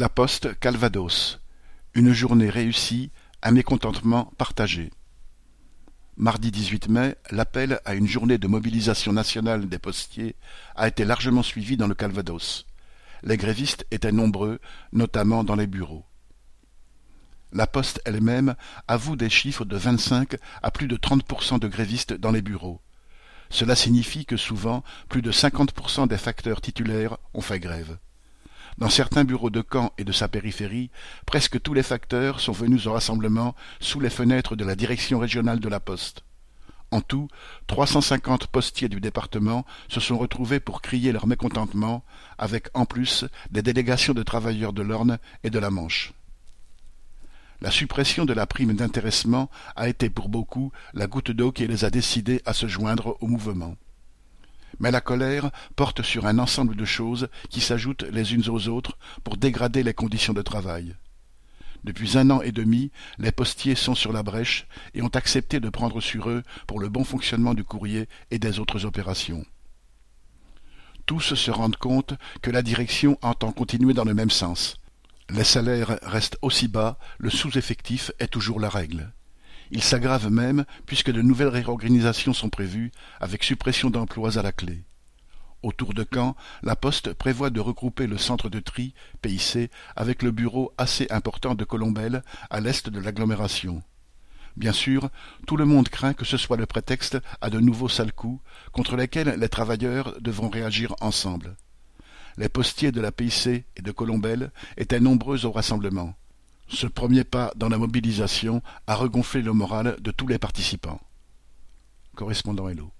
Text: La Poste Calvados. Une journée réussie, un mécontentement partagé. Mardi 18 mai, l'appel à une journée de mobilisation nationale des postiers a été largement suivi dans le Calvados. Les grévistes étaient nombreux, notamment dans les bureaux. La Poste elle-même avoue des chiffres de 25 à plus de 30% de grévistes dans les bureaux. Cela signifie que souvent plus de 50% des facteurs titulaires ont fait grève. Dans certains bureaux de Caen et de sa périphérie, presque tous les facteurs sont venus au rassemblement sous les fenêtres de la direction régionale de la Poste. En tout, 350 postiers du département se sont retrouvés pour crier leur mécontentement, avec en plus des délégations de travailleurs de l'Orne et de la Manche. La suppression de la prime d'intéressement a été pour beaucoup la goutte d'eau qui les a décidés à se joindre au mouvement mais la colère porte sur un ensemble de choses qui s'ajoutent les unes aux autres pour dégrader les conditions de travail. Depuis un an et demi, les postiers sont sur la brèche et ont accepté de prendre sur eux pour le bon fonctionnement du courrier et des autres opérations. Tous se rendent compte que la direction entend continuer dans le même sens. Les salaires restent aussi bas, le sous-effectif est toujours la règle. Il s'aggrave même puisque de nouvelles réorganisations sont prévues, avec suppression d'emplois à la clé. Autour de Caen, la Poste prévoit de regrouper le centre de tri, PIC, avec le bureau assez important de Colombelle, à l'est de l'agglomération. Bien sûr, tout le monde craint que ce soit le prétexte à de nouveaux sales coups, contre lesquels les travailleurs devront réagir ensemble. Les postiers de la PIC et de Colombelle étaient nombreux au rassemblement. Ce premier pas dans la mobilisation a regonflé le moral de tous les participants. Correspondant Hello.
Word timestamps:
La 0.00 0.08
Poste 0.08 0.58
Calvados. 0.60 1.40
Une 1.92 2.14
journée 2.14 2.48
réussie, 2.48 3.10
un 3.42 3.50
mécontentement 3.50 4.32
partagé. 4.38 4.88
Mardi 6.16 6.50
18 6.50 6.88
mai, 6.88 7.16
l'appel 7.30 7.80
à 7.84 7.92
une 7.92 8.06
journée 8.06 8.38
de 8.38 8.48
mobilisation 8.48 9.12
nationale 9.12 9.68
des 9.68 9.78
postiers 9.78 10.36
a 10.74 10.88
été 10.88 11.04
largement 11.04 11.42
suivi 11.42 11.76
dans 11.76 11.86
le 11.86 11.94
Calvados. 11.94 12.64
Les 13.24 13.36
grévistes 13.36 13.84
étaient 13.90 14.10
nombreux, 14.10 14.58
notamment 14.94 15.44
dans 15.44 15.54
les 15.54 15.66
bureaux. 15.66 16.06
La 17.52 17.66
Poste 17.66 18.00
elle-même 18.06 18.54
avoue 18.88 19.16
des 19.16 19.28
chiffres 19.28 19.66
de 19.66 19.76
25 19.76 20.36
à 20.62 20.70
plus 20.70 20.88
de 20.88 20.96
30% 20.96 21.58
de 21.58 21.68
grévistes 21.68 22.14
dans 22.14 22.32
les 22.32 22.40
bureaux. 22.40 22.80
Cela 23.50 23.76
signifie 23.76 24.24
que 24.24 24.38
souvent 24.38 24.82
plus 25.10 25.20
de 25.20 25.30
50% 25.30 26.08
des 26.08 26.16
facteurs 26.16 26.62
titulaires 26.62 27.18
ont 27.34 27.42
fait 27.42 27.60
grève. 27.60 27.98
Dans 28.80 28.88
certains 28.88 29.24
bureaux 29.24 29.50
de 29.50 29.62
Caen 29.70 29.92
et 29.98 30.04
de 30.04 30.12
sa 30.12 30.26
périphérie, 30.26 30.90
presque 31.26 31.60
tous 31.60 31.74
les 31.74 31.82
facteurs 31.82 32.40
sont 32.40 32.52
venus 32.52 32.86
au 32.86 32.94
rassemblement 32.94 33.54
sous 33.78 34.00
les 34.00 34.08
fenêtres 34.08 34.56
de 34.56 34.64
la 34.64 34.74
direction 34.74 35.18
régionale 35.18 35.60
de 35.60 35.68
la 35.68 35.80
Poste. 35.80 36.24
En 36.90 37.02
tout, 37.02 37.28
350 37.66 38.46
postiers 38.46 38.88
du 38.88 38.98
département 38.98 39.66
se 39.88 40.00
sont 40.00 40.16
retrouvés 40.16 40.60
pour 40.60 40.80
crier 40.80 41.12
leur 41.12 41.26
mécontentement, 41.26 42.02
avec 42.38 42.68
en 42.72 42.86
plus 42.86 43.26
des 43.50 43.60
délégations 43.60 44.14
de 44.14 44.22
travailleurs 44.22 44.72
de 44.72 44.82
l'Orne 44.82 45.18
et 45.44 45.50
de 45.50 45.58
la 45.58 45.70
Manche. 45.70 46.14
La 47.60 47.70
suppression 47.70 48.24
de 48.24 48.32
la 48.32 48.46
prime 48.46 48.72
d'intéressement 48.72 49.50
a 49.76 49.90
été 49.90 50.08
pour 50.08 50.30
beaucoup 50.30 50.72
la 50.94 51.06
goutte 51.06 51.32
d'eau 51.32 51.52
qui 51.52 51.66
les 51.66 51.84
a 51.84 51.90
décidés 51.90 52.40
à 52.46 52.54
se 52.54 52.66
joindre 52.66 53.18
au 53.20 53.26
mouvement 53.26 53.76
mais 54.80 54.90
la 54.90 55.00
colère 55.00 55.50
porte 55.76 56.02
sur 56.02 56.26
un 56.26 56.38
ensemble 56.38 56.74
de 56.74 56.84
choses 56.84 57.28
qui 57.50 57.60
s'ajoutent 57.60 58.02
les 58.10 58.34
unes 58.34 58.48
aux 58.48 58.68
autres 58.68 58.98
pour 59.22 59.36
dégrader 59.36 59.82
les 59.82 59.94
conditions 59.94 60.32
de 60.32 60.42
travail. 60.42 60.96
Depuis 61.84 62.18
un 62.18 62.28
an 62.30 62.42
et 62.42 62.52
demi, 62.52 62.90
les 63.18 63.32
postiers 63.32 63.74
sont 63.74 63.94
sur 63.94 64.12
la 64.12 64.22
brèche 64.22 64.66
et 64.94 65.02
ont 65.02 65.08
accepté 65.08 65.60
de 65.60 65.68
prendre 65.68 66.00
sur 66.00 66.28
eux 66.28 66.42
pour 66.66 66.80
le 66.80 66.88
bon 66.88 67.04
fonctionnement 67.04 67.54
du 67.54 67.64
courrier 67.64 68.08
et 68.30 68.38
des 68.38 68.58
autres 68.58 68.84
opérations. 68.84 69.44
Tous 71.06 71.34
se 71.34 71.50
rendent 71.50 71.76
compte 71.76 72.14
que 72.42 72.50
la 72.50 72.62
direction 72.62 73.18
entend 73.22 73.52
continuer 73.52 73.94
dans 73.94 74.04
le 74.04 74.14
même 74.14 74.30
sens. 74.30 74.76
Les 75.30 75.44
salaires 75.44 75.98
restent 76.02 76.38
aussi 76.42 76.68
bas, 76.68 76.98
le 77.18 77.30
sous-effectif 77.30 78.12
est 78.18 78.28
toujours 78.28 78.60
la 78.60 78.68
règle. 78.68 79.12
Il 79.70 79.82
s'aggrave 79.82 80.30
même 80.30 80.64
puisque 80.86 81.12
de 81.12 81.22
nouvelles 81.22 81.48
réorganisations 81.48 82.32
sont 82.32 82.48
prévues, 82.48 82.90
avec 83.20 83.44
suppression 83.44 83.90
d'emplois 83.90 84.38
à 84.38 84.42
la 84.42 84.52
clé. 84.52 84.84
Autour 85.62 85.92
de 85.92 86.06
Caen, 86.10 86.36
la 86.62 86.74
Poste 86.74 87.12
prévoit 87.12 87.50
de 87.50 87.60
regrouper 87.60 88.06
le 88.06 88.16
centre 88.16 88.48
de 88.48 88.60
tri, 88.60 88.94
PIC, 89.20 89.70
avec 89.94 90.22
le 90.22 90.30
bureau 90.30 90.72
assez 90.78 91.06
important 91.10 91.54
de 91.54 91.64
Colombelle, 91.64 92.22
à 92.48 92.60
l'est 92.60 92.88
de 92.88 92.98
l'agglomération. 92.98 93.82
Bien 94.56 94.72
sûr, 94.72 95.10
tout 95.46 95.56
le 95.56 95.66
monde 95.66 95.88
craint 95.88 96.14
que 96.14 96.24
ce 96.24 96.36
soit 96.36 96.56
le 96.56 96.66
prétexte 96.66 97.18
à 97.40 97.50
de 97.50 97.60
nouveaux 97.60 97.88
sales 97.88 98.12
coups, 98.12 98.42
contre 98.72 98.96
lesquels 98.96 99.36
les 99.38 99.48
travailleurs 99.48 100.14
devront 100.20 100.48
réagir 100.48 100.94
ensemble. 101.00 101.56
Les 102.38 102.48
postiers 102.48 102.90
de 102.90 103.00
la 103.00 103.12
PIC 103.12 103.46
et 103.76 103.82
de 103.82 103.92
Colombelle 103.92 104.50
étaient 104.78 105.00
nombreux 105.00 105.44
au 105.44 105.52
rassemblement. 105.52 106.14
Ce 106.72 106.86
premier 106.86 107.24
pas 107.24 107.52
dans 107.56 107.68
la 107.68 107.78
mobilisation 107.78 108.62
a 108.86 108.94
regonflé 108.94 109.42
le 109.42 109.52
moral 109.52 109.96
de 110.00 110.10
tous 110.12 110.28
les 110.28 110.38
participants. 110.38 111.00
Correspondant 112.14 112.68
Hello. 112.68 112.92